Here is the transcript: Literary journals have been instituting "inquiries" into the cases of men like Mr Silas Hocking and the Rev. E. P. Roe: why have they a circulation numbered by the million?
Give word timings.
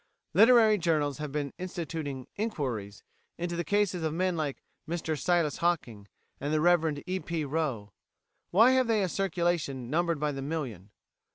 Literary 0.33 0.79
journals 0.79 1.19
have 1.19 1.31
been 1.31 1.53
instituting 1.59 2.25
"inquiries" 2.35 3.03
into 3.37 3.55
the 3.55 3.63
cases 3.63 4.01
of 4.01 4.15
men 4.15 4.35
like 4.35 4.63
Mr 4.89 5.15
Silas 5.15 5.57
Hocking 5.57 6.07
and 6.39 6.51
the 6.51 6.59
Rev. 6.59 7.03
E. 7.05 7.19
P. 7.19 7.45
Roe: 7.45 7.93
why 8.49 8.71
have 8.71 8.87
they 8.87 9.03
a 9.03 9.07
circulation 9.07 9.91
numbered 9.91 10.19
by 10.19 10.31
the 10.31 10.41
million? 10.41 10.89